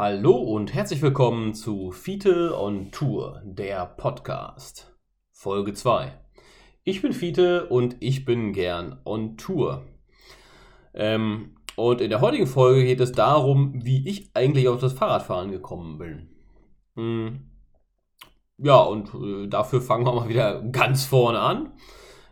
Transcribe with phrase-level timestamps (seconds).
[0.00, 4.96] Hallo und herzlich willkommen zu Fiete on Tour, der Podcast.
[5.32, 6.16] Folge 2.
[6.84, 9.88] Ich bin Fiete und ich bin gern on Tour.
[10.94, 15.50] Ähm, und in der heutigen Folge geht es darum, wie ich eigentlich auf das Fahrradfahren
[15.50, 16.28] gekommen bin.
[16.94, 17.50] Hm.
[18.58, 21.72] Ja, und äh, dafür fangen wir mal wieder ganz vorne an.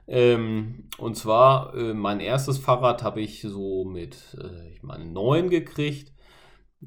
[0.07, 5.51] Ähm, und zwar, äh, mein erstes Fahrrad habe ich so mit, äh, ich meine, 9
[5.51, 6.13] gekriegt.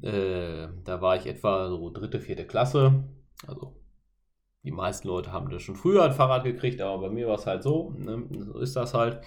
[0.02, 3.04] Äh, da war ich etwa so dritte, vierte Klasse.
[3.46, 3.76] Also
[4.62, 7.46] die meisten Leute haben das schon früher ein Fahrrad gekriegt, aber bei mir war es
[7.46, 7.94] halt so.
[7.98, 8.24] Ne?
[8.30, 9.20] So ist das halt.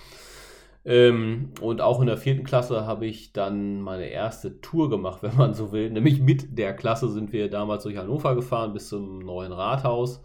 [0.86, 5.36] Ähm, und auch in der vierten Klasse habe ich dann meine erste Tour gemacht, wenn
[5.38, 5.90] man so will.
[5.90, 10.22] Nämlich mit der Klasse sind wir damals durch Hannover gefahren bis zum neuen Rathaus.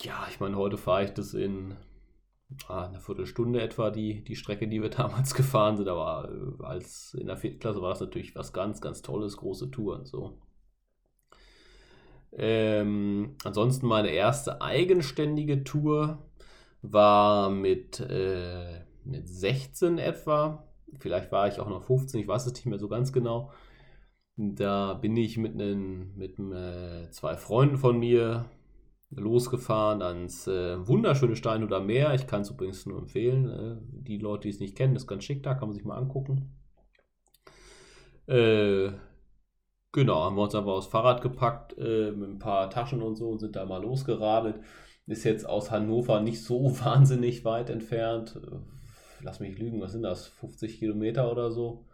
[0.00, 1.74] Ja, ich meine, heute fahre ich das in
[2.68, 5.88] eine Viertelstunde etwa die, die Strecke, die wir damals gefahren sind.
[5.88, 9.70] Aber äh, als in der vierten Klasse war das natürlich was ganz, ganz Tolles, große
[9.70, 10.38] Touren so.
[12.32, 16.18] Ähm, ansonsten meine erste eigenständige Tour
[16.82, 20.64] war mit, äh, mit 16 etwa.
[20.98, 23.52] Vielleicht war ich auch noch 15, ich weiß es nicht mehr so ganz genau.
[24.36, 28.44] Da bin ich mit, einen, mit äh, zwei Freunden von mir
[29.10, 32.14] losgefahren ans äh, wunderschöne Steinhuder Meer.
[32.14, 33.48] Ich kann es übrigens nur empfehlen.
[33.48, 35.96] Äh, die Leute, die es nicht kennen, ist ganz schick da, kann man sich mal
[35.96, 36.56] angucken.
[38.26, 38.90] Äh,
[39.92, 43.30] genau, haben wir uns einfach aufs Fahrrad gepackt äh, mit ein paar Taschen und so
[43.30, 44.60] und sind da mal losgeradelt.
[45.06, 48.40] Ist jetzt aus Hannover nicht so wahnsinnig weit entfernt.
[49.22, 50.26] Lass mich lügen, was sind das?
[50.26, 51.86] 50 Kilometer oder so.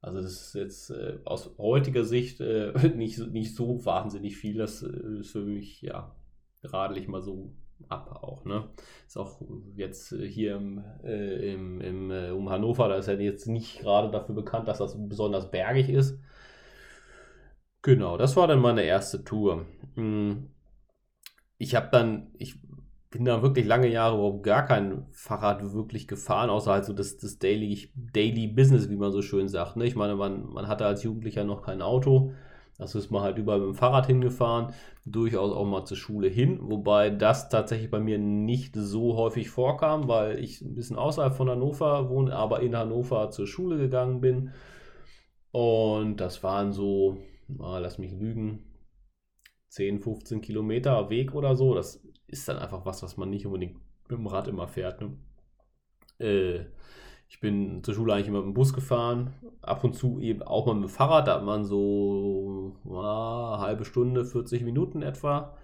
[0.00, 4.56] Also das ist jetzt äh, aus heutiger Sicht äh, nicht, nicht so wahnsinnig viel.
[4.56, 6.16] Das äh, ist für mich ja
[6.62, 7.52] radel ich mal so
[7.88, 8.44] ab auch.
[8.44, 8.68] Ne?
[9.06, 9.40] Ist auch
[9.74, 13.80] jetzt äh, hier im, äh, im, im äh, um Hannover, da ist ja jetzt nicht
[13.80, 16.18] gerade dafür bekannt, dass das besonders bergig ist.
[17.82, 19.66] Genau, das war dann meine erste Tour.
[19.94, 20.50] Hm.
[21.56, 22.56] Ich habe dann, ich
[23.10, 27.16] bin da wirklich lange Jahre überhaupt gar kein Fahrrad wirklich gefahren, außer halt so das,
[27.16, 29.76] das Daily, Daily Business, wie man so schön sagt.
[29.76, 29.84] Ne?
[29.86, 32.32] Ich meine, man, man hatte als Jugendlicher noch kein Auto
[32.80, 34.72] das ist man halt überall mit dem Fahrrad hingefahren,
[35.04, 40.08] durchaus auch mal zur Schule hin, wobei das tatsächlich bei mir nicht so häufig vorkam,
[40.08, 44.52] weil ich ein bisschen außerhalb von Hannover wohne, aber in Hannover zur Schule gegangen bin.
[45.52, 47.18] Und das waren so,
[47.58, 48.64] ah, lass mich lügen,
[49.68, 51.74] 10, 15 Kilometer Weg oder so.
[51.74, 53.74] Das ist dann einfach was, was man nicht unbedingt
[54.08, 55.02] mit dem Rad immer fährt.
[55.02, 55.18] Ne?
[56.18, 56.64] Äh,
[57.30, 59.32] ich bin zur Schule eigentlich immer mit dem Bus gefahren,
[59.62, 63.84] ab und zu eben auch mal mit dem Fahrrad, da hat man so ah, halbe
[63.84, 65.56] Stunde, 40 Minuten etwa,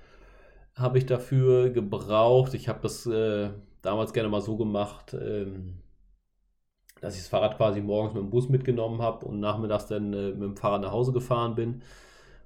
[0.75, 2.55] habe ich dafür gebraucht.
[2.55, 3.51] Ich habe das äh,
[3.83, 5.81] damals gerne mal so gemacht, ähm,
[7.01, 10.31] dass ich das Fahrrad quasi morgens mit dem Bus mitgenommen habe und nachmittags dann äh,
[10.31, 11.83] mit dem Fahrrad nach Hause gefahren bin.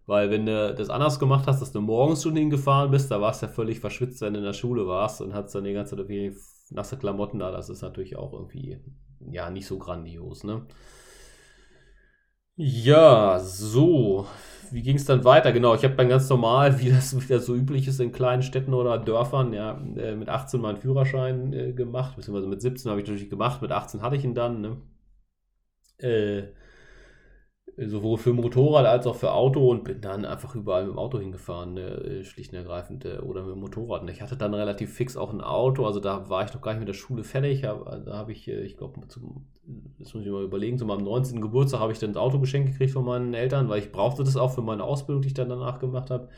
[0.06, 3.42] Weil wenn du das anders gemacht hast, dass du morgens schon hingefahren bist, da warst
[3.42, 5.90] du ja völlig verschwitzt, wenn du in der Schule warst und hast dann die ganze
[5.90, 6.34] Zeit irgendwie
[6.70, 7.50] nasse Klamotten da.
[7.50, 8.80] Das ist natürlich auch irgendwie
[9.20, 10.66] ja, nicht so grandios, ne?
[12.56, 14.26] Ja, so.
[14.70, 15.52] Wie ging es dann weiter?
[15.52, 18.74] Genau, ich habe dann ganz normal, wie das wieder so üblich ist in kleinen Städten
[18.74, 23.08] oder Dörfern, ja, äh, mit 18 meinen Führerschein äh, gemacht, beziehungsweise mit 17 habe ich
[23.08, 24.76] natürlich gemacht, mit 18 hatte ich ihn dann, ne?
[25.98, 26.52] Äh,
[27.86, 31.18] sowohl für Motorrad als auch für Auto und bin dann einfach überall mit dem Auto
[31.18, 34.08] hingefahren, ne, schlicht und ergreifend, äh, oder mit dem Motorrad.
[34.10, 36.80] Ich hatte dann relativ fix auch ein Auto, also da war ich noch gar nicht
[36.80, 37.62] mit der Schule fertig.
[37.62, 41.40] Da habe ich, äh, ich glaube, das muss ich mal überlegen, zu meinem 19.
[41.40, 44.36] Geburtstag habe ich dann das Auto geschenkt gekriegt von meinen Eltern, weil ich brauchte das
[44.36, 46.28] auch für meine Ausbildung, die ich dann danach gemacht habe.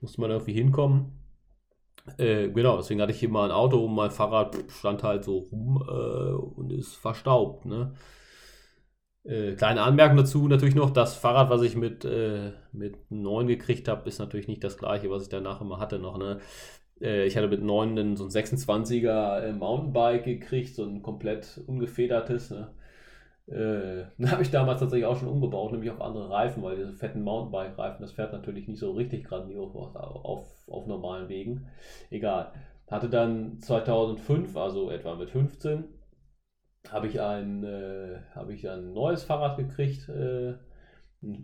[0.00, 1.12] Musste man irgendwie hinkommen.
[2.18, 5.38] Äh, genau, deswegen hatte ich hier mal ein Auto und mein Fahrrad stand halt so
[5.38, 7.64] rum äh, und ist verstaubt.
[7.64, 7.94] Ne?
[9.26, 13.88] Äh, kleine Anmerkung dazu natürlich noch, das Fahrrad, was ich mit, äh, mit 9 gekriegt
[13.88, 16.16] habe, ist natürlich nicht das gleiche, was ich danach immer hatte noch.
[16.16, 16.38] Ne?
[17.00, 22.50] Äh, ich hatte mit 9 so ein 26er äh, Mountainbike gekriegt, so ein komplett ungefedertes.
[22.50, 22.68] Ne?
[23.48, 27.22] Äh, habe ich damals tatsächlich auch schon umgebaut, nämlich auf andere Reifen, weil diese fetten
[27.22, 31.66] Mountainbike-Reifen, das fährt natürlich nicht so richtig grandios auf, auf, auf normalen Wegen.
[32.10, 32.52] Egal.
[32.88, 35.82] Hatte dann 2005, also etwa mit 15,
[36.92, 40.54] habe ich ein, äh, habe ich ein neues Fahrrad gekriegt, äh,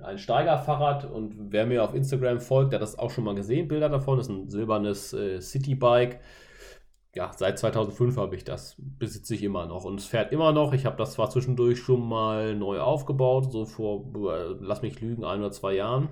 [0.02, 3.68] ein Steigerfahrrad und wer mir auf Instagram folgt, der hat das auch schon mal gesehen,
[3.68, 6.20] Bilder davon, das ist ein silbernes äh, Citybike.
[7.14, 10.72] Ja, seit 2005 habe ich das, besitze ich immer noch und es fährt immer noch.
[10.72, 15.24] Ich habe das zwar zwischendurch schon mal neu aufgebaut, so vor, äh, lass mich lügen,
[15.24, 16.08] ein oder zwei Jahren.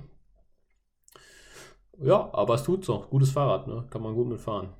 [2.02, 3.10] Ja, aber es tut noch.
[3.10, 3.86] Gutes Fahrrad, ne?
[3.90, 4.70] Kann man gut mitfahren.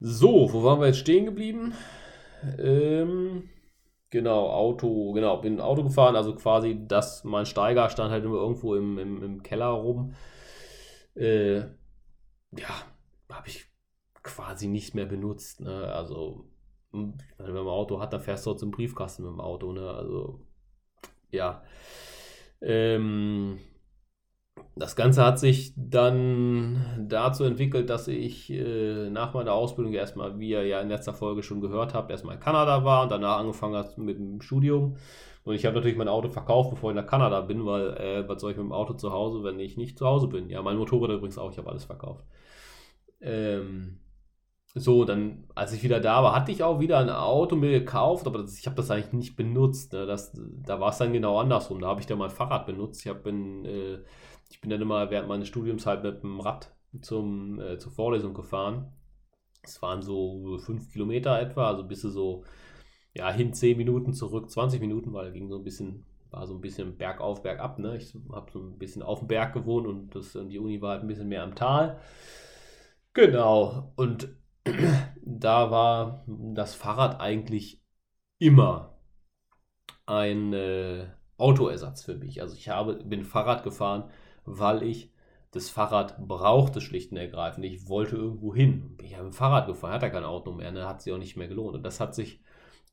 [0.00, 1.74] So, wo waren wir jetzt stehen geblieben?
[2.58, 3.48] Ähm,
[4.10, 8.74] genau, Auto, genau, bin Auto gefahren, also quasi das, mein Steiger stand halt immer irgendwo
[8.74, 10.14] im, im, im Keller rum.
[11.14, 11.58] Äh,
[12.52, 12.82] ja,
[13.30, 13.66] habe ich
[14.22, 15.60] quasi nicht mehr benutzt.
[15.60, 15.92] Ne?
[15.92, 16.44] Also,
[16.92, 19.72] hm, wenn man ein Auto hat, dann fährst du auch zum Briefkasten mit dem Auto.
[19.72, 19.90] Ne?
[19.90, 20.40] Also,
[21.30, 21.62] ja.
[22.60, 23.58] Ähm,
[24.76, 30.50] das Ganze hat sich dann dazu entwickelt, dass ich äh, nach meiner Ausbildung erstmal, wie
[30.50, 33.76] ihr ja in letzter Folge schon gehört habt, erstmal in Kanada war und danach angefangen
[33.76, 34.96] hat mit dem Studium.
[35.44, 38.40] Und ich habe natürlich mein Auto verkauft, bevor ich nach Kanada bin, weil äh, was
[38.40, 40.50] soll ich mit dem Auto zu Hause, wenn ich nicht zu Hause bin?
[40.50, 42.24] Ja, mein Motorrad übrigens auch, ich habe alles verkauft.
[43.20, 44.00] Ähm,
[44.74, 48.26] so, dann, als ich wieder da war, hatte ich auch wieder ein Auto mir gekauft,
[48.26, 49.92] aber das, ich habe das eigentlich nicht benutzt.
[49.92, 50.06] Ne?
[50.06, 51.80] Das, da war es dann genau andersrum.
[51.80, 53.00] Da habe ich dann mein Fahrrad benutzt.
[53.04, 53.98] Ich, hab, bin, äh,
[54.50, 58.34] ich bin dann immer während meines Studiums halt mit dem Rad zum, äh, zur Vorlesung
[58.34, 58.92] gefahren.
[59.62, 62.44] Es waren so fünf Kilometer etwa, also bis so,
[63.14, 66.60] ja, hin zehn Minuten, zurück 20 Minuten, weil ging so ein bisschen, war so ein
[66.60, 67.78] bisschen bergauf, bergab.
[67.78, 67.96] Ne?
[67.96, 71.02] Ich habe so ein bisschen auf dem Berg gewohnt und das, die Uni war halt
[71.02, 72.00] ein bisschen mehr am Tal.
[73.12, 73.92] Genau.
[73.96, 74.34] Und
[75.22, 77.82] da war das Fahrrad eigentlich
[78.38, 78.98] immer
[80.06, 81.06] ein äh,
[81.36, 82.40] Autoersatz für mich.
[82.40, 84.10] Also ich habe, bin Fahrrad gefahren,
[84.56, 85.12] weil ich
[85.50, 87.64] das Fahrrad brauchte schlicht und ergreifend.
[87.64, 88.96] Ich wollte irgendwo hin.
[89.02, 90.86] Ich habe ein Fahrrad gefahren, hat er kein Auto mehr, ne?
[90.86, 91.74] hat sich auch nicht mehr gelohnt.
[91.76, 92.40] Und das hat sich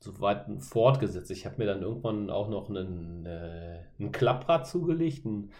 [0.00, 1.30] so weit fortgesetzt.
[1.30, 5.50] Ich habe mir dann irgendwann auch noch einen, äh, ein Klapprad zugelegt, ein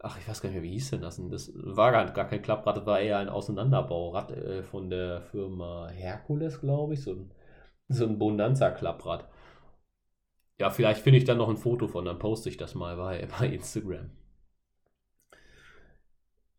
[0.00, 1.20] ach, ich weiß gar nicht mehr, wie hieß denn das?
[1.30, 5.88] Das war gar, gar kein Klapprad, das war eher ein Auseinanderbaurad äh, von der Firma
[5.88, 7.02] Herkules, glaube ich.
[7.02, 7.30] So ein,
[7.88, 9.28] so ein Bonanza-Klapprad.
[10.60, 13.26] Ja, vielleicht finde ich dann noch ein Foto von, dann poste ich das mal bei,
[13.38, 14.10] bei Instagram.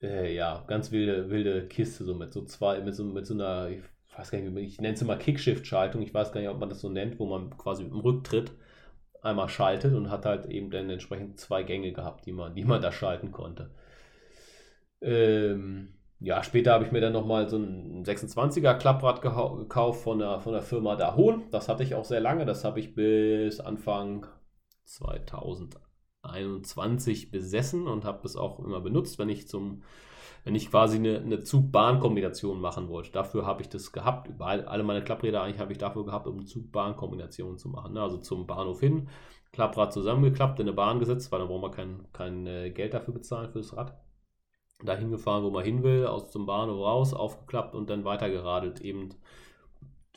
[0.02, 3.70] Äh, ja, ganz wilde, wilde Kiste, so mit so zwei, mit so, mit so einer,
[3.70, 3.82] ich
[4.18, 6.82] weiß gar nicht, ich nenne es immer Kickshift-Schaltung, ich weiß gar nicht, ob man das
[6.82, 8.52] so nennt, wo man quasi mit dem Rücktritt
[9.22, 12.82] einmal schaltet und hat halt eben dann entsprechend zwei Gänge gehabt, die man, die man
[12.82, 13.72] da schalten konnte.
[15.02, 20.40] Ähm, ja, später habe ich mir dann nochmal so ein 26er Klapprad gekauft von der,
[20.42, 21.44] von der Firma Dahon.
[21.52, 22.46] Das hatte ich auch sehr lange.
[22.46, 24.26] Das habe ich bis Anfang
[26.22, 29.84] 2021 besessen und habe es auch immer benutzt, wenn ich zum
[30.46, 33.12] wenn ich quasi eine, eine Zug-Bahn-Kombination machen wollte.
[33.12, 34.30] Dafür habe ich das gehabt.
[34.30, 37.94] Überall, alle meine Klappräder eigentlich habe ich dafür gehabt, um eine Zug-Bahn-Kombination zu machen.
[37.94, 38.02] Ne?
[38.02, 39.10] Also zum Bahnhof hin,
[39.52, 43.14] Klapprad zusammengeklappt, in eine Bahn gesetzt, weil dann braucht man kein, kein äh, Geld dafür
[43.14, 44.00] bezahlen für das Rad.
[44.82, 49.10] Dahin gefahren, wo man hin will, aus zum Bahnhof raus, aufgeklappt und dann weitergeradelt, eben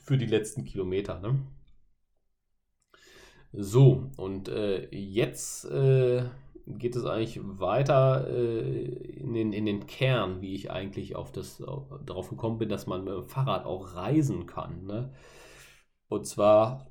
[0.01, 1.19] für die letzten Kilometer.
[1.19, 1.41] Ne?
[3.53, 6.25] So, und äh, jetzt äh,
[6.67, 11.61] geht es eigentlich weiter äh, in, den, in den Kern, wie ich eigentlich auf das,
[11.63, 14.87] auf, darauf gekommen bin, dass man mit dem Fahrrad auch reisen kann.
[14.87, 15.13] Ne?
[16.09, 16.87] Und zwar,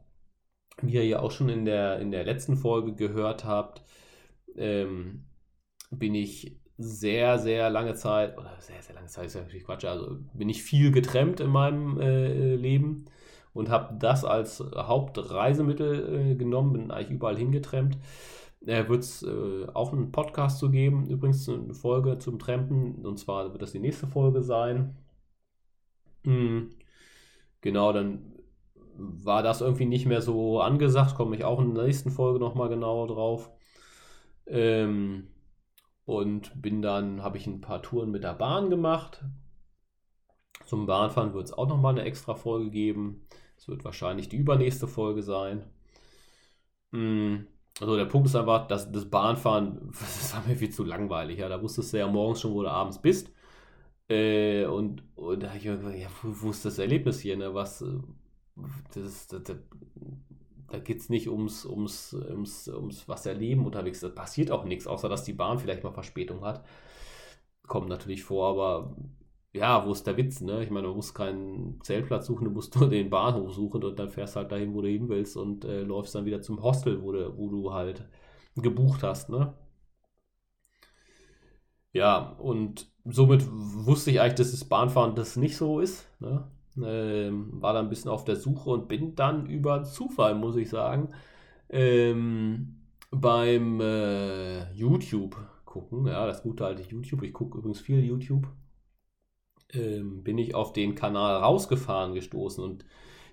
[0.81, 3.83] wie ihr ja auch schon in der, in der letzten Folge gehört habt,
[4.55, 5.25] ähm,
[5.89, 9.85] bin ich sehr, sehr lange Zeit, oder sehr, sehr lange Zeit ist ja natürlich Quatsch,
[9.85, 13.05] also bin ich viel getrennt in meinem äh, Leben
[13.53, 17.97] und habe das als Hauptreisemittel äh, genommen, bin eigentlich überall hingetrennt.
[18.65, 23.17] Äh, wird es äh, auch einen Podcast zu geben, übrigens eine Folge zum Trampen, und
[23.17, 24.97] zwar wird das die nächste Folge sein.
[26.23, 26.69] Mhm.
[27.61, 28.33] Genau, dann
[28.97, 32.69] war das irgendwie nicht mehr so angesagt, komme ich auch in der nächsten Folge nochmal
[32.69, 33.49] genauer drauf.
[34.45, 35.27] Ähm,
[36.05, 39.23] und bin dann, habe ich ein paar Touren mit der Bahn gemacht.
[40.65, 43.27] Zum Bahnfahren wird es auch nochmal eine extra Folge geben.
[43.57, 45.63] Es wird wahrscheinlich die übernächste Folge sein.
[46.91, 47.47] Mhm.
[47.79, 51.39] Also der Punkt ist einfach, dass das Bahnfahren, das war mir viel zu langweilig.
[51.39, 51.49] Ja.
[51.49, 53.31] Da wusstest du ja morgens schon, wo du abends bist.
[54.09, 57.37] Äh, und, und da habe ich mir gedacht, ja, wo, wo, ist das Erlebnis hier?
[57.37, 57.53] Ne?
[57.53, 57.99] Was, äh,
[58.93, 59.57] das, das, das,
[60.67, 64.01] da geht es nicht ums, ums, ums, ums was erleben unterwegs.
[64.01, 66.65] Da passiert auch nichts, außer dass die Bahn vielleicht mal Verspätung hat.
[67.67, 68.95] Kommt natürlich vor, aber
[69.53, 70.63] ja, wo ist der Witz, ne?
[70.63, 74.09] Ich meine, du musst keinen Zeltplatz suchen, du musst nur den Bahnhof suchen und dann
[74.09, 77.11] fährst halt dahin, wo du hin willst und äh, läufst dann wieder zum Hostel, wo
[77.11, 78.07] du, wo du halt
[78.55, 79.53] gebucht hast, ne?
[81.93, 86.47] Ja, und somit wusste ich eigentlich, dass das Bahnfahren das nicht so ist, ne?
[86.81, 90.69] Ähm, war dann ein bisschen auf der Suche und bin dann über Zufall, muss ich
[90.69, 91.09] sagen,
[91.69, 92.77] ähm,
[93.11, 97.23] beim äh, YouTube gucken, ja, das gute alte YouTube.
[97.23, 98.47] Ich gucke übrigens viel YouTube
[99.73, 102.85] ähm, bin ich auf den Kanal rausgefahren gestoßen und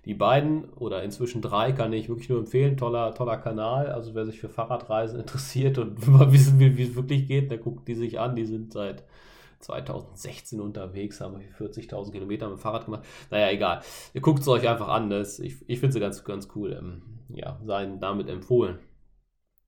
[0.04, 2.76] die beiden oder inzwischen drei kann ich wirklich nur empfehlen.
[2.76, 3.88] Toller, toller Kanal.
[3.90, 7.58] Also wer sich für Fahrradreisen interessiert und mal wissen will, wie es wirklich geht, der
[7.58, 8.34] guckt die sich an.
[8.34, 9.04] Die sind seit
[9.60, 13.04] 2016 unterwegs, haben 40.000 Kilometer mit dem Fahrrad gemacht.
[13.30, 13.80] Naja, egal.
[14.14, 15.10] Ihr guckt es euch einfach an.
[15.10, 16.72] Das, ich ich finde sie ganz, ganz cool.
[16.78, 18.78] Ähm, ja, seien damit empfohlen.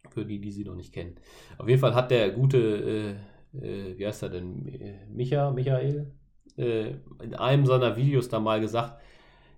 [0.09, 1.17] Für die, die sie noch nicht kennen.
[1.59, 3.19] Auf jeden Fall hat der gute,
[3.53, 6.11] äh, äh, wie heißt er denn, Micha, Michael,
[6.59, 9.01] äh, in einem seiner Videos da mal gesagt,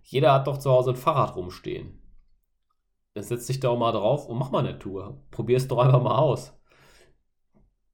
[0.03, 1.99] jeder hat doch zu Hause ein Fahrrad rumstehen.
[3.15, 5.23] Dann setz dich da auch mal drauf und mach mal eine Tour.
[5.31, 6.59] Probier es doch einfach mal aus.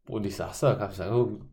[0.09, 1.51] Und ich sag's da, kann ich sagen,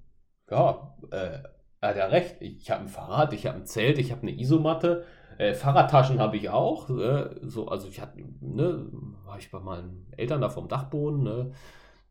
[0.50, 1.40] ja, äh,
[1.82, 2.38] er hat ja recht.
[2.40, 5.04] Ich habe ein Fahrrad, ich habe ein Zelt, ich habe eine Isomatte.
[5.38, 6.90] Äh, Fahrradtaschen habe ich auch.
[6.90, 8.88] Äh, so, also ich hatte, ne,
[9.26, 11.52] war ich bei meinen Eltern da vom Dachboden, ne,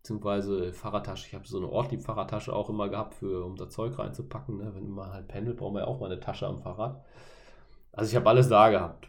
[0.04, 1.28] beziehungsweise Fahrradtasche.
[1.28, 4.58] Ich habe so eine Ortlieb-Fahrradtasche auch immer gehabt, für, um da Zeug reinzupacken.
[4.58, 4.75] Ne.
[4.75, 7.02] Wenn man halt pendelt, brauchen wir ja auch mal eine Tasche am Fahrrad.
[7.90, 9.08] Also ich habe alles da gehabt.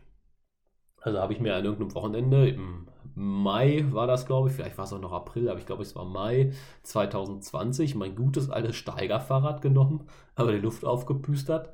[1.01, 4.85] Also habe ich mir an irgendeinem Wochenende, im Mai war das, glaube ich, vielleicht war
[4.85, 9.61] es auch noch April, aber ich glaube, es war Mai 2020, mein gutes altes Steigerfahrrad
[9.61, 11.73] genommen, aber die Luft aufgepüstert,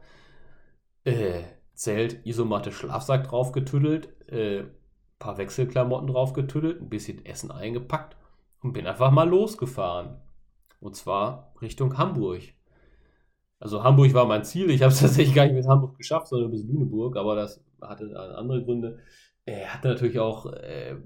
[1.03, 1.41] äh,
[1.75, 4.65] Zelt, Isomatte, Schlafsack draufgetüdelt, äh,
[5.19, 8.17] paar Wechselklamotten draufgetüdelt, ein bisschen Essen eingepackt
[8.61, 10.21] und bin einfach mal losgefahren.
[10.79, 12.41] Und zwar Richtung Hamburg.
[13.59, 14.69] Also Hamburg war mein Ziel.
[14.71, 18.15] Ich habe es tatsächlich gar nicht mit Hamburg geschafft, sondern bis Lüneburg, aber das hatte
[18.37, 18.99] andere Gründe.
[19.45, 20.97] Er hatte natürlich auch äh,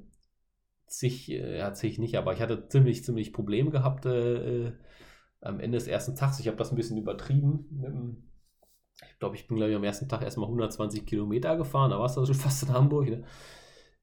[0.88, 4.74] zig, äh, hat sich nicht, aber ich hatte ziemlich, ziemlich Probleme gehabt äh, äh,
[5.42, 6.40] am Ende des ersten Tags.
[6.40, 8.32] Ich habe das ein bisschen übertrieben.
[9.12, 11.92] Ich glaube, ich bin, glaube ich, am ersten Tag erstmal 120 Kilometer gefahren.
[11.92, 13.10] Da war es also schon fast in Hamburg.
[13.10, 13.24] Ne?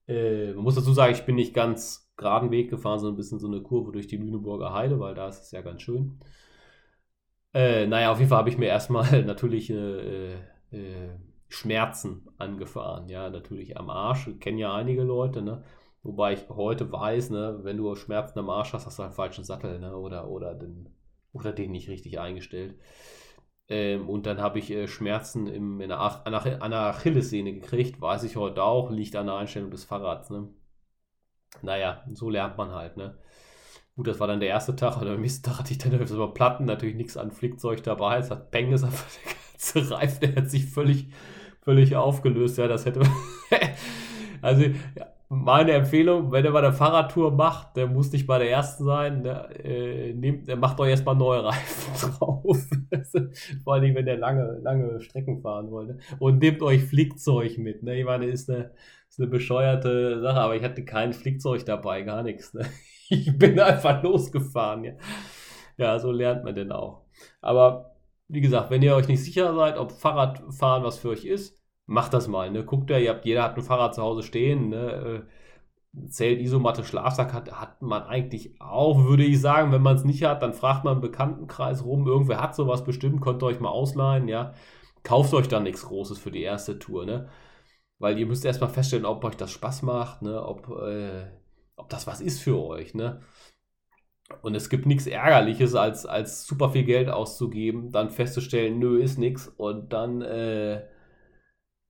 [0.06, 3.38] Äh, man muss dazu sagen, ich bin nicht ganz geraden Weg gefahren, sondern ein bisschen
[3.40, 6.18] so eine Kurve durch die Lüneburger Heide, weil da ist es ja ganz schön.
[7.54, 13.08] Äh, naja, auf jeden Fall habe ich mir erstmal natürlich äh, äh, Schmerzen angefahren.
[13.08, 14.30] Ja, natürlich am Arsch.
[14.40, 15.62] Kennen ja einige Leute, ne?
[16.02, 19.44] Wobei ich heute weiß, ne, wenn du Schmerzen am Arsch hast, hast du einen falschen
[19.44, 19.96] Sattel, ne?
[19.96, 20.88] Oder, oder, den,
[21.32, 22.76] oder den nicht richtig eingestellt.
[23.68, 28.00] Ähm, und dann habe ich äh, Schmerzen im, in der, der, an der Achillessehne gekriegt,
[28.00, 30.48] weiß ich heute auch, liegt an der Einstellung des Fahrrads, ne?
[31.60, 33.14] Naja, so lernt man halt, ne?
[33.94, 35.00] Gut, das war dann der erste Tag.
[35.00, 38.18] Und am nächsten Tag hatte ich dann über Platten natürlich nichts an Flickzeug dabei.
[38.18, 41.08] Es hat Peng, ist einfach der ganze Reifen, der hat sich völlig,
[41.60, 42.56] völlig aufgelöst.
[42.56, 43.02] Ja, das hätte.
[44.42, 48.50] also, ja, meine Empfehlung, wenn ihr mal eine Fahrradtour macht, der muss nicht bei der
[48.50, 52.42] ersten sein, der, äh, nehmt, der macht euch erstmal neue Reifen drauf.
[53.64, 55.88] Vor allem, wenn ihr lange, lange Strecken fahren wollt.
[55.88, 55.98] Ne?
[56.18, 57.82] Und nehmt euch Flickzeug mit.
[57.82, 57.98] Ne?
[57.98, 58.72] Ich meine, ist eine,
[59.12, 62.54] ist eine bescheuerte Sache, aber ich hatte kein Flickzeug dabei, gar nichts.
[62.54, 62.66] Ne?
[63.08, 64.84] Ich bin einfach losgefahren.
[64.84, 64.92] Ja.
[65.76, 67.04] ja, so lernt man denn auch.
[67.42, 67.94] Aber
[68.28, 72.14] wie gesagt, wenn ihr euch nicht sicher seid, ob Fahrradfahren was für euch ist, macht
[72.14, 72.50] das mal.
[72.50, 72.64] Ne?
[72.64, 74.70] Guckt ja, ihr habt, jeder hat ein Fahrrad zu Hause stehen.
[74.70, 75.26] Ne?
[75.94, 79.72] Äh, Zelt, Isomatte, Schlafsack hat, hat man eigentlich auch, würde ich sagen.
[79.72, 82.06] Wenn man es nicht hat, dann fragt man im Bekanntenkreis rum.
[82.06, 84.26] Irgendwer hat sowas bestimmt, könnt ihr euch mal ausleihen.
[84.26, 84.54] Ja?
[85.02, 87.04] Kauft euch dann nichts Großes für die erste Tour.
[87.04, 87.28] Ne?
[88.02, 90.44] Weil ihr müsst erstmal feststellen, ob euch das Spaß macht, ne?
[90.44, 91.22] ob, äh,
[91.76, 92.94] ob das was ist für euch.
[92.94, 93.20] Ne?
[94.42, 99.18] Und es gibt nichts Ärgerliches, als, als super viel Geld auszugeben, dann festzustellen, nö, ist
[99.18, 100.82] nichts und dann äh,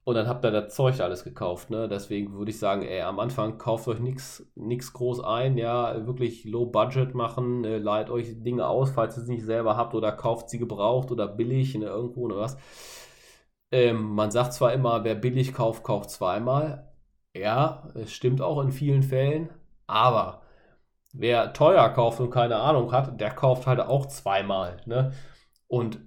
[0.04, 1.88] und dann habt ihr das Zeug alles gekauft, ne?
[1.88, 6.66] Deswegen würde ich sagen, ey, am Anfang kauft euch nichts groß ein, ja, wirklich low
[6.66, 10.50] budget machen, äh, leiht euch Dinge aus, falls ihr sie nicht selber habt oder kauft
[10.50, 12.57] sie gebraucht oder billig ne, irgendwo oder was.
[13.72, 16.92] Ähm, man sagt zwar immer, wer billig kauft, kauft zweimal.
[17.34, 19.50] Ja, es stimmt auch in vielen Fällen,
[19.86, 20.42] aber
[21.12, 25.12] wer teuer kauft und keine Ahnung hat, der kauft halt auch zweimal, ne?
[25.68, 26.00] Und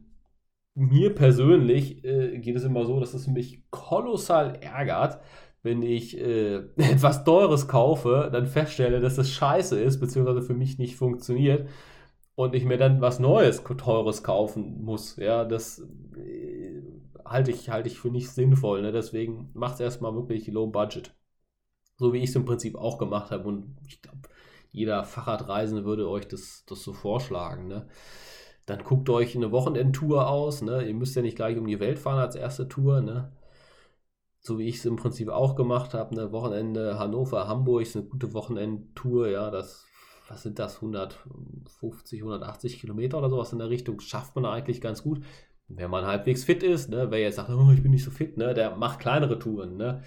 [0.75, 5.19] mir persönlich äh, geht es immer so, dass es mich kolossal ärgert,
[5.63, 10.77] wenn ich äh, etwas Teures kaufe, dann feststelle, dass es scheiße ist, beziehungsweise für mich
[10.77, 11.69] nicht funktioniert
[12.35, 15.15] und ich mir dann was Neues, Teures kaufen muss.
[15.17, 15.79] Ja, das
[16.17, 16.54] äh,
[17.25, 18.81] halte ich, halte ich für nicht sinnvoll.
[18.81, 18.91] Ne?
[18.91, 21.13] Deswegen macht es erstmal wirklich Low Budget.
[21.97, 24.19] So wie ich es im Prinzip auch gemacht habe und ich glaube,
[24.71, 27.67] jeder Fahrradreisende würde euch das, das so vorschlagen.
[27.67, 27.87] Ne?
[28.65, 30.61] Dann guckt euch eine Wochenendtour aus.
[30.61, 30.85] Ne?
[30.85, 33.01] Ihr müsst ja nicht gleich um die Welt fahren als erste Tour.
[33.01, 33.31] Ne?
[34.41, 36.11] So wie ich es im Prinzip auch gemacht habe.
[36.11, 39.29] Eine Wochenende Hannover, Hamburg ist eine gute Wochenendtour.
[39.29, 39.85] Ja, das,
[40.27, 40.75] was sind das?
[40.75, 44.01] 150, 180 Kilometer oder sowas in der Richtung.
[44.01, 45.21] Schafft man eigentlich ganz gut.
[45.67, 47.07] Wenn man halbwegs fit ist, ne?
[47.09, 48.53] wer jetzt sagt, oh, ich bin nicht so fit, ne?
[48.53, 49.77] der macht kleinere Touren.
[49.77, 50.01] Ne?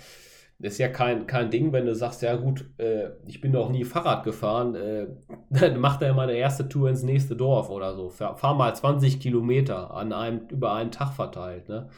[0.61, 3.69] Das ist ja kein, kein Ding, wenn du sagst, ja gut, äh, ich bin noch
[3.71, 5.07] nie Fahrrad gefahren, äh,
[5.51, 8.09] dann macht er meine erste Tour ins nächste Dorf oder so.
[8.09, 11.69] Fahr, fahr, mal 20 Kilometer an einem, über einen Tag verteilt.
[11.69, 11.89] Ne?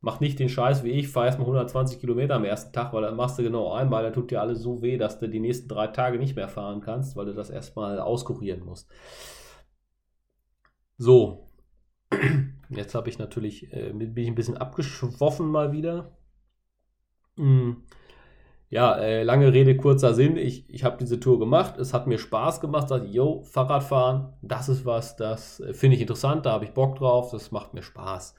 [0.00, 3.16] Mach nicht den Scheiß wie ich, fahr erstmal 120 Kilometer am ersten Tag, weil dann
[3.16, 5.88] machst du genau einmal, dann tut dir alles so weh, dass du die nächsten drei
[5.88, 8.88] Tage nicht mehr fahren kannst, weil du das erstmal auskurieren musst.
[10.98, 11.48] So,
[12.70, 16.16] jetzt habe ich natürlich, äh, bin ich ein bisschen abgeschwoffen mal wieder.
[17.36, 17.84] Hm.
[18.68, 20.36] ja, äh, lange Rede, kurzer Sinn.
[20.36, 21.78] Ich, ich habe diese Tour gemacht.
[21.78, 22.90] Es hat mir Spaß gemacht.
[22.90, 26.46] Dachte, yo, Fahrradfahren, das ist was, das äh, finde ich interessant.
[26.46, 27.30] Da habe ich Bock drauf.
[27.30, 28.34] Das macht mir Spaß.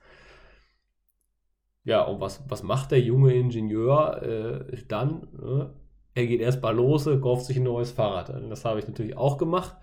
[1.83, 5.27] Ja, und was, was macht der junge Ingenieur äh, dann?
[5.33, 5.73] Ne?
[6.13, 8.29] Er geht erstmal los, kauft sich ein neues Fahrrad.
[8.49, 9.75] Das habe ich natürlich auch gemacht.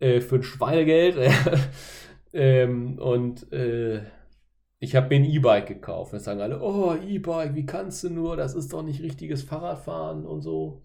[0.00, 1.16] Äh, für ein Schweinegeld.
[2.32, 4.02] ähm, und äh,
[4.80, 6.12] ich habe mir ein E-Bike gekauft.
[6.12, 8.36] Jetzt sagen alle, oh, E-Bike, wie kannst du nur?
[8.36, 10.82] Das ist doch nicht richtiges Fahrradfahren und so.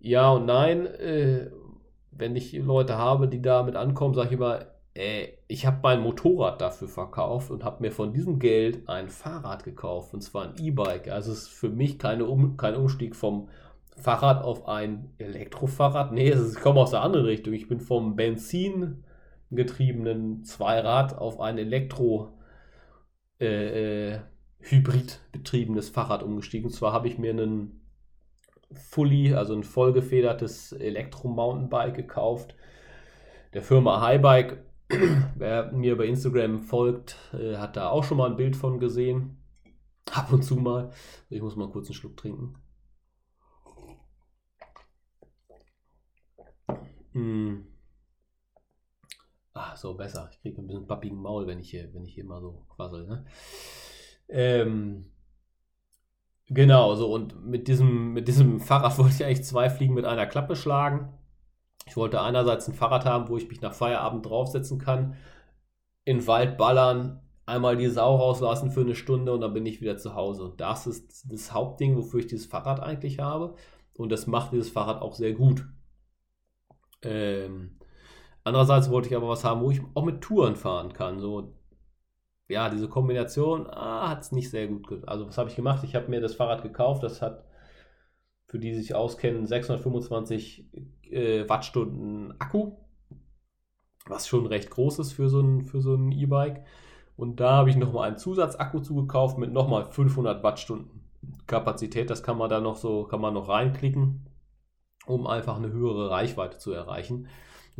[0.00, 0.86] Ja und nein.
[0.86, 1.50] Äh,
[2.10, 6.60] wenn ich Leute habe, die damit ankommen, sage ich immer, äh, ich habe mein Motorrad
[6.60, 10.12] dafür verkauft und habe mir von diesem Geld ein Fahrrad gekauft.
[10.12, 11.08] Und zwar ein E-Bike.
[11.08, 13.48] Also es ist für mich keine um, kein Umstieg vom
[13.96, 16.12] Fahrrad auf ein Elektrofahrrad.
[16.12, 17.54] Nee, ist, ich komme aus der anderen Richtung.
[17.54, 19.04] Ich bin vom Benzin
[19.50, 22.32] getriebenen Zweirad auf ein Elektro
[23.40, 24.20] äh, äh,
[24.58, 26.66] hybrid betriebenes Fahrrad umgestiegen.
[26.66, 27.80] Und zwar habe ich mir einen
[28.72, 32.54] Fully, also ein vollgefedertes Elektro-Mountainbike gekauft.
[33.54, 34.64] Der Firma Highbike.
[35.36, 39.38] Wer mir bei Instagram folgt, äh, hat da auch schon mal ein Bild von gesehen.
[40.12, 40.90] Ab und zu mal.
[41.28, 42.56] Ich muss mal kurz einen Schluck trinken.
[47.12, 47.70] Mm.
[49.62, 50.30] Ah, so besser.
[50.32, 53.06] Ich kriege ein bisschen pappigen Maul, wenn ich hier, wenn ich hier mal so quassel.
[53.06, 53.26] Ne?
[54.28, 55.04] Ähm,
[56.46, 60.26] genau, so und mit diesem, mit diesem Fahrrad wollte ich eigentlich zwei Fliegen mit einer
[60.26, 61.12] Klappe schlagen.
[61.86, 65.16] Ich wollte einerseits ein Fahrrad haben, wo ich mich nach Feierabend draufsetzen kann,
[66.04, 69.82] in den Wald ballern, einmal die Sau rauslassen für eine Stunde und dann bin ich
[69.82, 70.54] wieder zu Hause.
[70.56, 73.56] Das ist das Hauptding, wofür ich dieses Fahrrad eigentlich habe.
[73.92, 75.66] Und das macht dieses Fahrrad auch sehr gut.
[77.02, 77.79] Ähm,
[78.44, 81.20] Andererseits wollte ich aber was haben, wo ich auch mit Touren fahren kann.
[81.20, 81.54] So,
[82.48, 84.88] ja, diese Kombination ah, hat es nicht sehr gut.
[84.88, 85.84] Ge also, was habe ich gemacht?
[85.84, 87.02] Ich habe mir das Fahrrad gekauft.
[87.02, 87.44] Das hat,
[88.46, 90.66] für die, sich auskennen, 625
[91.10, 92.72] äh, Wattstunden Akku.
[94.06, 96.64] Was schon recht groß ist für so ein, für so ein E-Bike.
[97.16, 101.00] Und da habe ich nochmal einen Zusatzakku zugekauft mit nochmal 500 Wattstunden
[101.46, 102.10] Kapazität.
[102.10, 104.26] Das kann man da noch so, kann man noch reinklicken,
[105.06, 107.28] um einfach eine höhere Reichweite zu erreichen.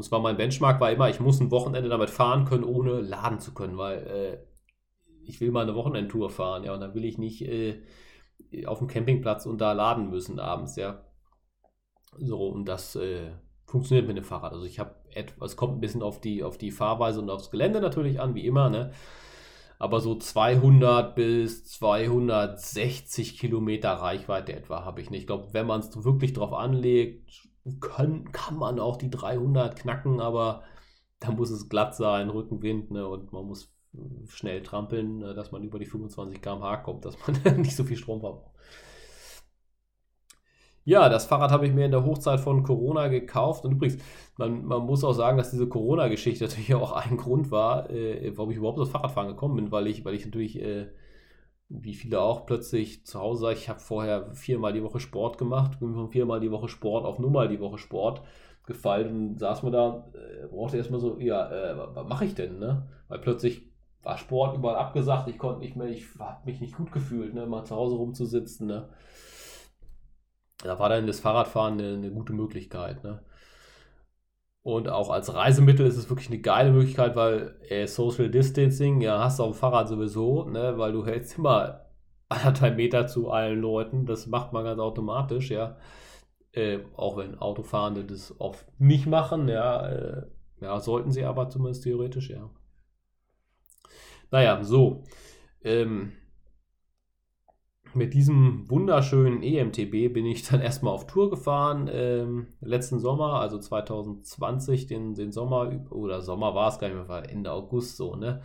[0.00, 3.38] Und zwar mein Benchmark war immer, ich muss ein Wochenende damit fahren können, ohne laden
[3.38, 4.38] zu können, weil äh,
[5.24, 7.82] ich will mal eine Wochenendtour fahren, ja, und dann will ich nicht äh,
[8.64, 11.04] auf dem Campingplatz und da laden müssen abends, ja.
[12.16, 13.32] So, und das äh,
[13.66, 14.54] funktioniert mit dem Fahrrad.
[14.54, 17.82] Also ich habe etwas, kommt ein bisschen auf die, auf die Fahrweise und aufs Gelände
[17.82, 18.92] natürlich an, wie immer, ne?
[19.78, 25.20] Aber so 200 bis 260 Kilometer Reichweite etwa habe ich nicht.
[25.20, 27.49] Ich glaube, wenn man es wirklich drauf anlegt,
[27.80, 30.62] können, kann man auch die 300 knacken, aber
[31.20, 33.72] da muss es glatt sein, Rückenwind ne, und man muss
[34.28, 37.96] schnell trampeln, ne, dass man über die 25 km/h kommt, dass man nicht so viel
[37.96, 38.50] Strom verbraucht.
[40.84, 43.64] Ja, das Fahrrad habe ich mir in der Hochzeit von Corona gekauft.
[43.64, 44.02] Und übrigens,
[44.38, 48.50] man, man muss auch sagen, dass diese Corona-Geschichte natürlich auch ein Grund war, äh, warum
[48.50, 50.86] ich überhaupt aufs Fahrradfahren gekommen bin, weil ich, weil ich natürlich äh,
[51.70, 55.94] wie viele auch plötzlich zu Hause, ich habe vorher viermal die Woche Sport gemacht, bin
[55.94, 58.22] von viermal die Woche Sport auf nur mal die Woche Sport
[58.66, 62.58] gefallen und saß mir da, äh, brauchte erstmal so, ja, äh, was mache ich denn,
[62.58, 62.88] ne?
[63.08, 63.70] Weil plötzlich
[64.02, 67.46] war Sport überall abgesagt, ich konnte nicht mehr, ich habe mich nicht gut gefühlt, ne,
[67.46, 68.88] mal zu Hause rumzusitzen, ne?
[70.62, 73.22] Da war dann das Fahrradfahren eine, eine gute Möglichkeit, ne?
[74.62, 79.18] Und auch als Reisemittel ist es wirklich eine geile Möglichkeit, weil äh, Social Distancing, ja,
[79.24, 81.86] hast du auf dem Fahrrad sowieso, ne, weil du hältst immer
[82.28, 84.06] anderthalb Meter zu allen Leuten.
[84.06, 85.76] Das macht man ganz automatisch, ja.
[86.52, 89.88] Äh, auch wenn Autofahrende das oft nicht machen, ja.
[89.88, 90.26] Äh,
[90.60, 92.50] ja, sollten sie aber zumindest theoretisch, ja.
[94.30, 95.04] Naja, so.
[95.62, 96.12] Ähm,
[97.94, 101.88] mit diesem wunderschönen EMTB bin ich dann erstmal auf Tour gefahren.
[101.92, 107.08] Ähm, letzten Sommer, also 2020, den, den Sommer, oder Sommer war es gar nicht mehr,
[107.08, 108.42] war Ende August so, ne?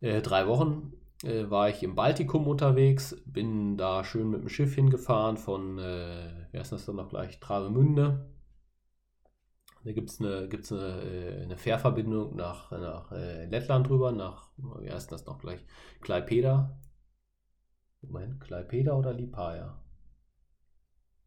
[0.00, 0.92] Äh, drei Wochen
[1.22, 6.30] äh, war ich im Baltikum unterwegs, bin da schön mit dem Schiff hingefahren von, äh,
[6.52, 8.26] wie heißt das dann noch gleich, Travemünde.
[9.82, 14.50] Da gibt es eine, gibt's eine, äh, eine Fährverbindung nach, nach äh, Lettland drüber, nach,
[14.56, 15.64] wie heißt das noch gleich,
[16.02, 16.78] Klaipeda,
[18.02, 19.78] Moment, Klaipeda oder Lipaja?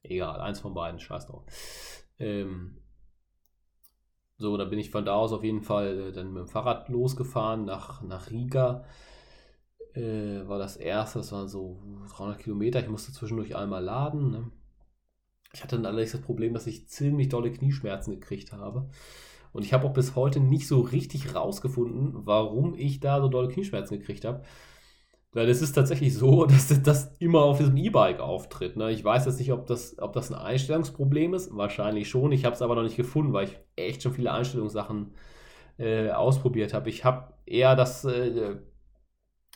[0.01, 1.45] Egal, eins von beiden, scheiß drauf.
[2.19, 2.77] Ähm,
[4.38, 6.89] so, da bin ich von da aus auf jeden Fall äh, dann mit dem Fahrrad
[6.89, 8.83] losgefahren nach, nach Riga.
[9.93, 11.81] Äh, war das erste, das waren so
[12.17, 12.79] 300 Kilometer.
[12.79, 14.31] Ich musste zwischendurch einmal laden.
[14.31, 14.51] Ne?
[15.53, 18.89] Ich hatte dann allerdings das Problem, dass ich ziemlich dolle Knieschmerzen gekriegt habe.
[19.53, 23.49] Und ich habe auch bis heute nicht so richtig rausgefunden, warum ich da so dolle
[23.49, 24.43] Knieschmerzen gekriegt habe.
[25.33, 28.77] Weil es ist tatsächlich so, dass das immer auf diesem E-Bike auftritt.
[28.77, 28.91] Ne?
[28.91, 31.55] Ich weiß jetzt nicht, ob das, ob das ein Einstellungsproblem ist.
[31.55, 32.31] Wahrscheinlich schon.
[32.31, 35.13] Ich habe es aber noch nicht gefunden, weil ich echt schon viele Einstellungssachen
[35.77, 36.89] äh, ausprobiert habe.
[36.89, 38.57] Ich habe eher das, äh,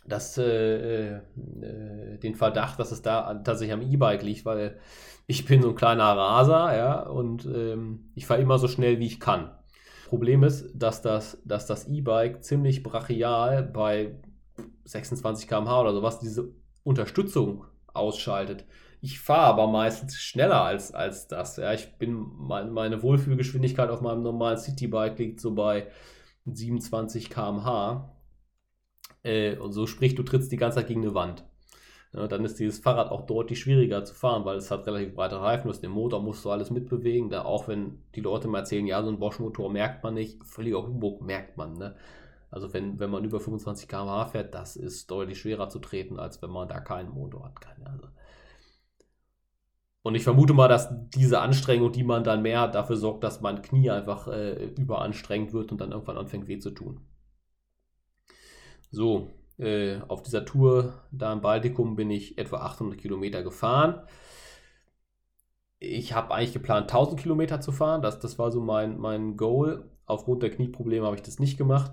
[0.08, 1.22] das, äh, äh,
[2.24, 4.80] den Verdacht, dass es da tatsächlich am E-Bike liegt, weil
[5.28, 9.06] ich bin so ein kleiner Raser, ja, und ähm, ich fahre immer so schnell, wie
[9.06, 9.52] ich kann.
[10.08, 14.16] Problem ist, dass das, dass das E-Bike ziemlich brachial bei
[14.86, 18.66] 26 km/h oder sowas diese Unterstützung ausschaltet.
[19.02, 21.58] Ich fahre aber meistens schneller als, als das.
[21.58, 25.88] Ja, ich bin, meine, meine Wohlfühlgeschwindigkeit auf meinem normalen Citybike liegt so bei
[26.46, 28.14] 27 km/h.
[29.24, 31.46] Äh, und so sprich, du trittst die ganze Zeit gegen eine Wand.
[32.14, 35.42] Ja, dann ist dieses Fahrrad auch deutlich schwieriger zu fahren, weil es hat relativ breite
[35.42, 37.30] Reifen, du hast den Motor, musst du alles mitbewegen.
[37.30, 40.82] Da auch wenn die Leute mal erzählen, ja, so ein Bosch-Motor merkt man nicht, völliger
[40.84, 41.74] Humbug merkt man.
[41.74, 41.96] Ne?
[42.50, 46.42] Also wenn, wenn man über 25 km/h fährt, das ist deutlich schwerer zu treten, als
[46.42, 47.56] wenn man da keinen Motor hat.
[47.86, 48.08] Also.
[50.02, 53.42] Und ich vermute mal, dass diese Anstrengung, die man dann mehr hat, dafür sorgt, dass
[53.42, 57.02] mein Knie einfach äh, überanstrengt wird und dann irgendwann anfängt weh zu tun.
[58.90, 64.02] So, äh, auf dieser Tour da im Baltikum bin ich etwa 800 Kilometer gefahren.
[65.80, 68.02] Ich habe eigentlich geplant, 1000 Kilometer zu fahren.
[68.02, 69.90] Das, das war so mein, mein Goal.
[70.06, 71.92] Aufgrund der Knieprobleme habe ich das nicht gemacht.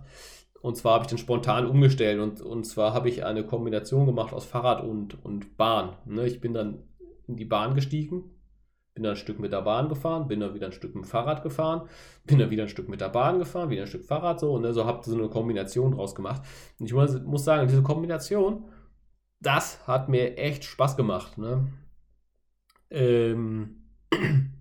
[0.64, 4.32] Und zwar habe ich dann spontan umgestellt und, und zwar habe ich eine Kombination gemacht
[4.32, 5.98] aus Fahrrad und, und Bahn.
[6.06, 6.84] Ne, ich bin dann
[7.26, 8.30] in die Bahn gestiegen,
[8.94, 11.06] bin dann ein Stück mit der Bahn gefahren, bin dann wieder ein Stück mit dem
[11.06, 11.86] Fahrrad gefahren,
[12.24, 14.62] bin dann wieder ein Stück mit der Bahn gefahren, wieder ein Stück Fahrrad so und
[14.62, 16.40] ne, so habe so eine Kombination draus gemacht.
[16.78, 18.64] Und ich muss, muss sagen, diese Kombination,
[19.40, 21.36] das hat mir echt Spaß gemacht.
[21.36, 21.68] Ne?
[22.88, 23.84] Ähm,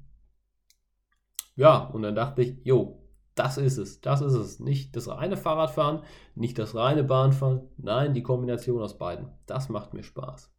[1.55, 3.02] ja, und dann dachte ich, jo,
[3.35, 4.59] das ist es, das ist es.
[4.59, 6.01] Nicht das reine Fahrradfahren,
[6.35, 9.29] nicht das reine Bahnfahren, nein, die Kombination aus beiden.
[9.45, 10.51] Das macht mir Spaß.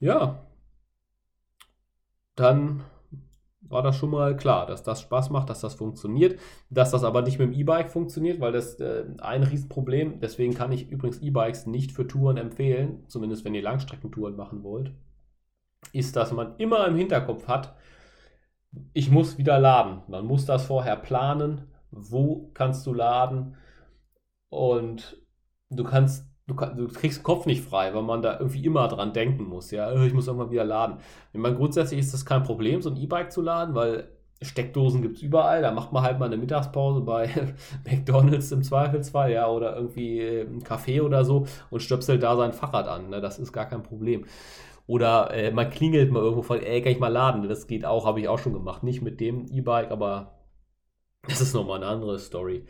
[0.00, 0.46] Ja,
[2.34, 2.82] dann
[3.60, 6.38] war das schon mal klar, dass das Spaß macht, dass das funktioniert,
[6.70, 10.72] dass das aber nicht mit dem E-Bike funktioniert, weil das äh, ein Riesenproblem, deswegen kann
[10.72, 14.92] ich übrigens E-Bikes nicht für Touren empfehlen, zumindest wenn ihr Langstreckentouren machen wollt,
[15.92, 17.74] ist, dass man immer im Hinterkopf hat,
[18.92, 20.02] ich muss wieder laden.
[20.08, 21.62] Man muss das vorher planen.
[21.90, 23.56] Wo kannst du laden?
[24.48, 25.22] Und
[25.70, 29.12] du kannst, du, du kriegst den Kopf nicht frei, weil man da irgendwie immer dran
[29.12, 29.70] denken muss.
[29.70, 30.98] Ja, äh, ich muss irgendwann wieder laden.
[31.32, 34.08] Ich meine, grundsätzlich ist das kein Problem, so ein E-Bike zu laden, weil
[34.42, 35.62] Steckdosen gibt es überall.
[35.62, 37.30] Da macht man halt mal eine Mittagspause bei
[37.84, 42.88] McDonalds im Zweifelsfall, ja, oder irgendwie ein Café oder so und stöpselt da sein Fahrrad
[42.88, 43.10] an.
[43.10, 43.20] Ne?
[43.20, 44.26] Das ist gar kein Problem.
[44.86, 47.48] Oder äh, man klingelt mal irgendwo von, ey, kann ich mal laden?
[47.48, 48.82] Das geht auch, habe ich auch schon gemacht.
[48.82, 50.38] Nicht mit dem E-Bike, aber
[51.28, 52.66] das ist nochmal eine andere Story.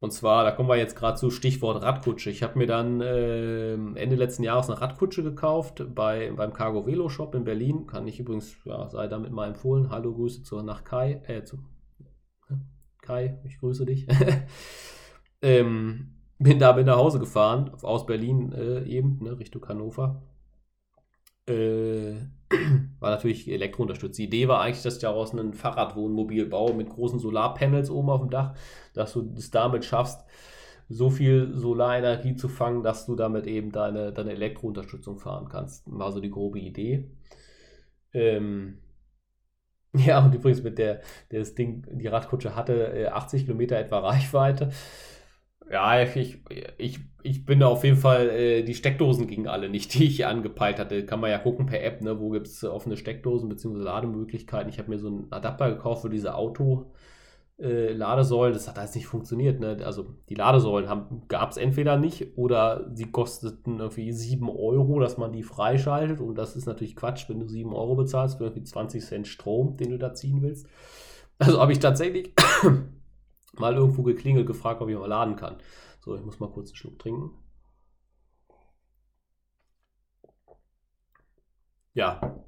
[0.00, 2.30] Und zwar, da kommen wir jetzt gerade zu Stichwort Radkutsche.
[2.30, 7.08] Ich habe mir dann äh, Ende letzten Jahres eine Radkutsche gekauft bei, beim Cargo Velo
[7.08, 7.86] Shop in Berlin.
[7.86, 9.90] Kann ich übrigens, ja, sei damit mal empfohlen.
[9.90, 11.22] Hallo, Grüße zu, nach Kai.
[11.28, 11.58] Äh, zu
[13.00, 14.08] Kai, ich grüße dich.
[15.42, 20.22] ähm, bin da bin nach Hause gefahren, aus Berlin äh, eben, ne, Richtung Hannover
[21.46, 22.14] äh,
[23.00, 24.18] war natürlich elektrounterstützt.
[24.18, 28.20] Die Idee war eigentlich, dass ich daraus ein Fahrradwohnmobil baue mit großen Solarpanels oben auf
[28.20, 28.54] dem Dach,
[28.94, 30.24] dass du es damit schaffst,
[30.88, 35.84] so viel Solarenergie zu fangen, dass du damit eben deine, deine Elektrounterstützung fahren kannst.
[35.86, 37.10] War so die grobe Idee.
[38.12, 38.78] Ähm,
[39.94, 41.00] ja, und übrigens mit der,
[41.30, 44.70] das Ding, die Radkutsche hatte 80 äh, Kilometer etwa Reichweite.
[45.70, 46.42] Ja, ich,
[46.78, 50.78] ich, ich bin auf jeden Fall, äh, die Steckdosen gingen alle nicht, die ich angepeilt
[50.78, 51.04] hatte.
[51.06, 53.78] Kann man ja gucken per App, ne, wo gibt es offene Steckdosen bzw.
[53.78, 54.68] Lademöglichkeiten.
[54.68, 58.52] Ich habe mir so einen Adapter gekauft für diese Auto-Ladesäulen.
[58.52, 59.60] Äh, das hat jetzt nicht funktioniert.
[59.60, 59.78] Ne?
[59.84, 65.32] Also die Ladesäulen gab es entweder nicht oder sie kosteten irgendwie 7 Euro, dass man
[65.32, 66.20] die freischaltet.
[66.20, 69.76] Und das ist natürlich Quatsch, wenn du 7 Euro bezahlst für irgendwie 20 Cent Strom,
[69.76, 70.66] den du da ziehen willst.
[71.38, 72.32] Also habe ich tatsächlich
[73.52, 75.58] mal irgendwo geklingelt, gefragt, ob ich mal laden kann.
[76.00, 77.30] So, ich muss mal kurz einen Schluck trinken.
[81.94, 82.42] Ja,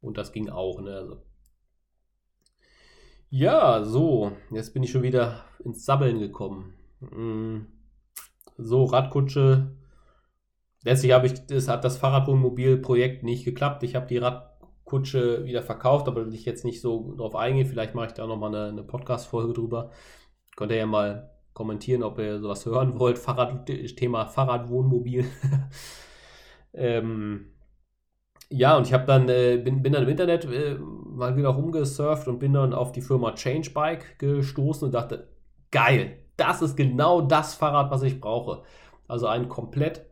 [0.00, 0.80] und das ging auch.
[0.80, 0.94] Ne?
[0.94, 1.22] Also.
[3.30, 6.74] Ja, so, jetzt bin ich schon wieder ins Sabbeln gekommen.
[7.00, 7.66] Mm.
[8.58, 9.76] So, Radkutsche.
[10.84, 13.82] Letztlich habe ich, das hat das Fahrradwohnmobil-Projekt nicht geklappt.
[13.84, 14.18] Ich habe die
[14.92, 17.66] Radkutsche wieder verkauft, aber will ich jetzt nicht so drauf eingehen.
[17.66, 19.90] Vielleicht mache ich da nochmal eine, eine Podcast-Folge drüber.
[20.54, 23.18] Könnt ihr ja mal kommentieren, ob ihr sowas hören wollt.
[23.18, 25.24] Fahrrad, Thema Fahrradwohnmobil.
[26.74, 27.46] ähm,
[28.50, 32.28] ja, und ich habe dann, äh, bin, bin dann im Internet äh, mal wieder rumgesurft
[32.28, 35.28] und bin dann auf die Firma Changebike gestoßen und dachte,
[35.70, 38.62] geil, das ist genau das Fahrrad, was ich brauche.
[39.08, 40.04] Also ein komplett,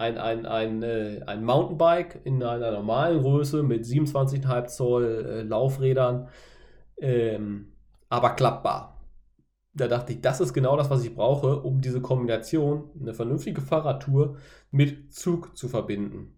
[0.00, 6.28] ein, ein, ein, äh, ein Mountainbike in einer normalen Größe mit 27,5 Zoll äh, Laufrädern,
[6.96, 7.72] ähm,
[8.08, 8.98] aber klappbar.
[9.74, 13.60] Da dachte ich, das ist genau das, was ich brauche, um diese Kombination, eine vernünftige
[13.60, 14.38] Fahrradtour
[14.70, 16.34] mit Zug zu verbinden.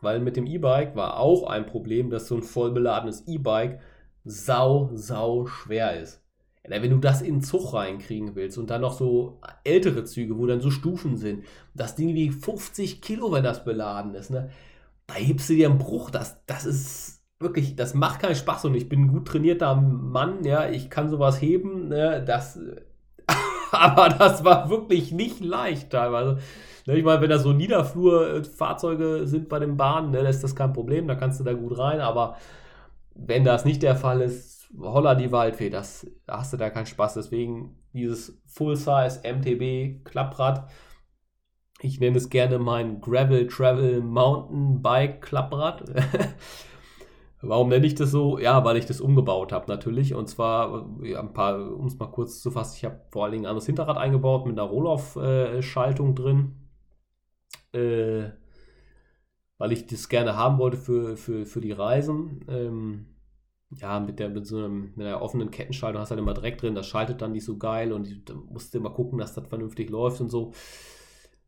[0.00, 3.80] Weil mit dem E-Bike war auch ein Problem, dass so ein vollbeladenes E-Bike
[4.24, 6.22] sau, sau schwer ist.
[6.64, 10.46] Wenn du das in den Zug reinkriegen willst und dann noch so ältere Züge, wo
[10.46, 11.44] dann so Stufen sind,
[11.74, 14.50] das Ding wiegt 50 Kilo, wenn das beladen ist, ne?
[15.06, 16.10] da hebst du dir einen Bruch.
[16.10, 20.44] Das, das ist wirklich, das macht keinen Spaß und ich bin ein gut trainierter Mann,
[20.44, 22.22] ja, ich kann sowas heben, ne?
[22.24, 22.58] das,
[23.70, 26.38] aber das war wirklich nicht leicht teilweise.
[26.86, 30.72] Ne, ich meine, wenn da so Niederflurfahrzeuge sind bei den Bahnen, ne, ist das kein
[30.72, 32.36] Problem, da kannst du da gut rein, aber
[33.14, 36.86] wenn das nicht der Fall ist, holla die Waldfee, das da hast du da keinen
[36.86, 37.14] Spaß.
[37.14, 40.68] Deswegen dieses Full-Size MTB Klapprad.
[41.80, 45.84] Ich nenne es gerne mein Gravel Travel Mountain Bike Klapprad.
[47.40, 48.38] Warum nenne ich das so?
[48.38, 50.12] Ja, weil ich das umgebaut habe natürlich.
[50.12, 53.32] Und zwar, ja, ein paar, um es mal kurz zu fassen, ich habe vor allen
[53.32, 56.68] Dingen ein anderes Hinterrad eingebaut mit einer Rohloff-Schaltung drin
[57.72, 58.30] äh,
[59.58, 62.44] weil ich das gerne haben wollte für, für, für die Reisen.
[62.48, 63.06] Ähm,
[63.70, 66.62] ja, mit der, mit so einem, mit einer offenen Kettenschaltung hast du halt immer direkt
[66.62, 68.08] drin, das schaltet dann nicht so geil und
[68.50, 70.52] musst immer gucken, dass das vernünftig läuft und so.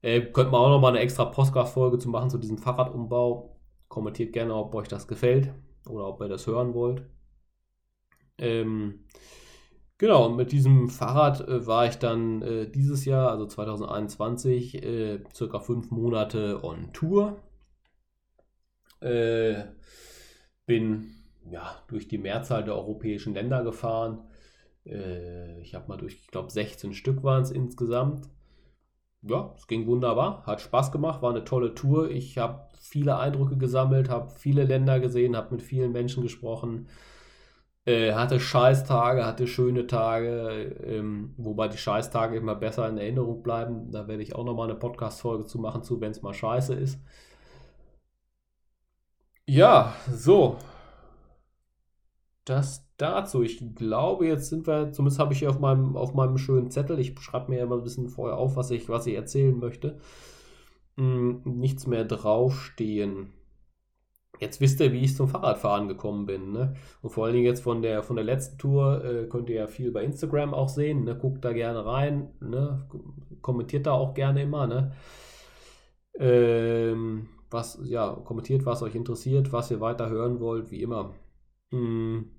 [0.03, 3.57] Äh, könnte man auch noch mal eine extra Podcast-Folge zu machen zu diesem Fahrradumbau.
[3.89, 5.53] Kommentiert gerne, ob euch das gefällt
[5.87, 7.03] oder ob ihr das hören wollt.
[8.39, 9.01] Ähm,
[10.01, 15.61] Genau, mit diesem Fahrrad äh, war ich dann äh, dieses Jahr, also 2021, äh, circa
[15.61, 17.39] fünf Monate on Tour.
[19.01, 19.65] Äh,
[20.65, 21.20] bin
[21.51, 24.25] ja, durch die Mehrzahl der europäischen Länder gefahren.
[24.85, 28.29] Äh, ich habe mal durch, ich glaube, 16 Stück waren es insgesamt.
[29.23, 32.11] Ja, es ging wunderbar, hat Spaß gemacht, war eine tolle Tour.
[32.11, 36.89] Ich habe viele Eindrücke gesammelt, habe viele Länder gesehen, habe mit vielen Menschen gesprochen
[37.87, 43.91] äh, hatte Scheißtage, hatte schöne Tage, ähm, wobei die Scheißtage immer besser in Erinnerung bleiben.
[43.91, 47.01] Da werde ich auch nochmal eine Podcast-Folge zu machen, zu, wenn es mal scheiße ist.
[49.47, 50.57] Ja, so.
[52.51, 53.45] Das dazu.
[53.45, 56.99] Ich glaube, jetzt sind wir, zumindest habe ich hier auf meinem, auf meinem schönen Zettel,
[56.99, 60.01] ich schreibe mir immer ein bisschen vorher auf, was ich, was ich erzählen möchte.
[60.97, 63.33] Hm, nichts mehr draufstehen.
[64.41, 66.51] Jetzt wisst ihr, wie ich zum Fahrradfahren gekommen bin.
[66.51, 66.75] Ne?
[67.03, 69.67] Und vor allen Dingen jetzt von der, von der letzten Tour äh, könnt ihr ja
[69.69, 71.05] viel bei Instagram auch sehen.
[71.05, 71.17] Ne?
[71.17, 72.31] Guckt da gerne rein.
[72.41, 72.85] Ne?
[73.43, 74.67] Kommentiert da auch gerne immer.
[74.67, 74.93] Ne?
[76.19, 81.15] Ähm, was, ja, kommentiert, was euch interessiert, was ihr weiter hören wollt, wie immer.
[81.71, 82.31] Hm.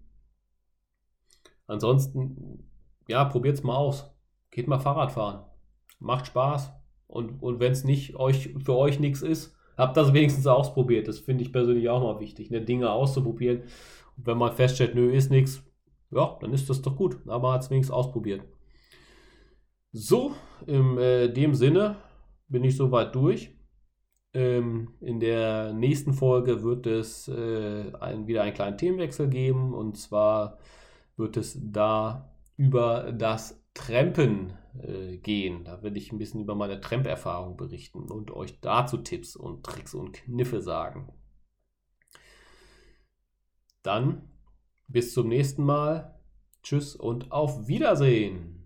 [1.71, 2.63] Ansonsten,
[3.07, 4.13] ja, probiert es mal aus.
[4.51, 5.45] Geht mal Fahrrad fahren.
[5.99, 6.71] Macht Spaß.
[7.07, 11.07] Und, und wenn es nicht euch, für euch nichts ist, Habt das wenigstens ausprobiert.
[11.07, 12.61] Das finde ich persönlich auch mal wichtig, ne?
[12.61, 13.63] Dinge auszuprobieren.
[14.15, 15.63] Und wenn man feststellt, nö, ist nichts,
[16.11, 17.17] ja, dann ist das doch gut.
[17.27, 18.43] Aber hat es wenigstens ausprobiert.
[19.91, 20.33] So,
[20.67, 21.95] in äh, dem Sinne
[22.47, 23.55] bin ich soweit durch.
[24.33, 29.73] Ähm, in der nächsten Folge wird es äh, ein, wieder einen kleinen Themenwechsel geben.
[29.73, 30.59] Und zwar
[31.17, 35.63] wird es da über das Trampen äh, gehen.
[35.63, 39.93] Da werde ich ein bisschen über meine Tramp-Erfahrung berichten und euch dazu Tipps und Tricks
[39.93, 41.13] und Kniffe sagen.
[43.83, 44.29] Dann
[44.87, 46.19] bis zum nächsten Mal.
[46.63, 48.60] Tschüss und auf Wiedersehen.